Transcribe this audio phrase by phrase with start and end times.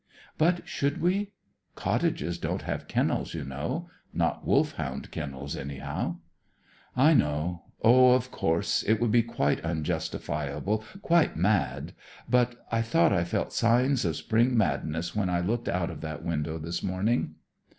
[0.39, 1.33] "But should we?
[1.75, 6.15] Cottages don't have kennels, you know; not Wolfhound kennels, anyhow."
[6.97, 7.65] "I know.
[7.83, 11.93] Oh, of course, it would be quite unjustifiable, quite mad;
[12.27, 16.23] but I thought I felt signs of spring madness when I looked out of that
[16.23, 17.35] window this morning."